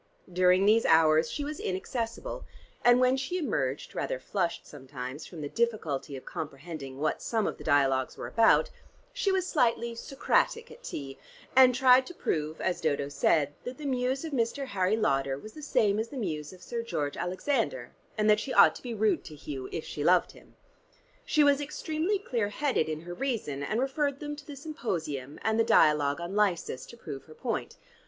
[0.33, 2.43] During these hours she was inaccessible,
[2.83, 7.59] and when she emerged rather flushed sometimes from the difficulty of comprehending what some of
[7.59, 8.71] the dialogues were about,
[9.13, 11.19] she was slightly Socratic at tea,
[11.55, 14.65] and tried to prove, as Dodo said, that the muse of Mr.
[14.65, 18.51] Harry Lauder was the same as the muse of Sir George Alexander, and that she
[18.51, 20.55] ought to be rude to Hugh if she loved him.
[21.25, 25.59] She was extremely clear headed in her reason, and referred them to the Symposium and
[25.59, 27.77] the dialogue on Lysis, to prove her point.